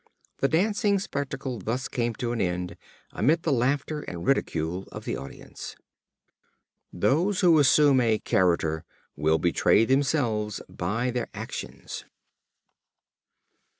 The 0.39 0.47
dancing 0.47 0.97
spectacle 0.97 1.59
thus 1.59 1.87
came 1.87 2.15
to 2.15 2.31
an 2.31 2.41
end, 2.41 2.75
amidst 3.11 3.43
the 3.43 3.51
laughter 3.53 4.01
and 4.01 4.25
ridicule 4.25 4.87
of 4.91 5.05
the 5.05 5.15
audience. 5.15 5.75
They 6.91 7.07
who 7.07 7.59
assume 7.59 8.01
a 8.01 8.17
character 8.17 8.83
will 9.15 9.37
betray 9.37 9.85
themselves 9.85 10.59
by 10.67 11.11
their 11.11 11.29
actions. 11.35 12.05